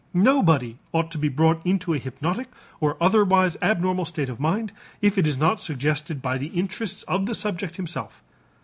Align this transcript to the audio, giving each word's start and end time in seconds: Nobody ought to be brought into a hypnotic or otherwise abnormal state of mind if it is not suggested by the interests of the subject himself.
Nobody 0.15 0.79
ought 0.93 1.11
to 1.11 1.19
be 1.19 1.29
brought 1.29 1.61
into 1.63 1.93
a 1.93 1.99
hypnotic 1.99 2.47
or 2.79 2.97
otherwise 2.99 3.55
abnormal 3.61 4.05
state 4.05 4.29
of 4.29 4.39
mind 4.39 4.71
if 4.99 5.15
it 5.15 5.27
is 5.27 5.37
not 5.37 5.61
suggested 5.61 6.23
by 6.23 6.39
the 6.39 6.47
interests 6.47 7.03
of 7.03 7.27
the 7.27 7.35
subject 7.35 7.75
himself. 7.77 8.23